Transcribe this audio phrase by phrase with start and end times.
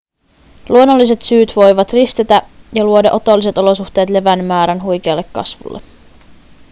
[0.69, 2.41] luonnolliset syyt voivat ristetä
[2.73, 5.81] ja luoda otolliset olosuhteet levän määrän huikealle kasvulle